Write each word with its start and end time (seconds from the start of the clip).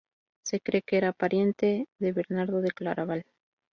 Se 0.43 0.59
cree 0.61 0.81
que 0.81 0.97
era 0.97 1.13
pariente 1.13 1.85
de 1.99 2.11
Bernardo 2.11 2.59
de 2.61 2.71
Claraval. 2.71 3.23